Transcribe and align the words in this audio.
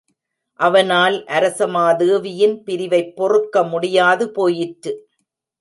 அவனால் 0.59 1.17
அரசமாதேவியின் 1.27 2.55
பிரிவைப் 2.63 3.15
பொறுக்க 3.15 3.63
முடியாது 3.63 4.31
போயிற்று. 4.31 4.93